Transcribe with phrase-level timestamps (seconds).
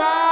[0.00, 0.29] love.